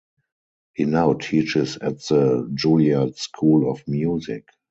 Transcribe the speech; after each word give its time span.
He 0.73 0.85
now 0.85 1.13
teaches 1.13 1.75
at 1.77 1.99
the 2.05 2.49
Juilliard 2.55 3.17
School 3.19 3.69
of 3.69 3.87
Music. 3.87 4.47